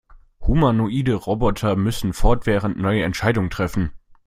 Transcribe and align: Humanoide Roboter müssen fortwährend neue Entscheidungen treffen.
Humanoide 0.47 1.13
Roboter 1.13 1.75
müssen 1.75 2.13
fortwährend 2.13 2.75
neue 2.79 3.03
Entscheidungen 3.03 3.51
treffen. 3.51 3.91